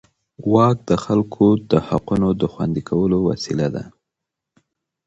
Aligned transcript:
واک 0.53 0.77
د 0.89 0.91
خلکو 1.05 1.45
د 1.71 1.73
حقونو 1.87 2.29
د 2.41 2.43
خوندي 2.53 2.81
کولو 2.89 3.17
وسیله 3.29 3.67
ده. 3.75 3.83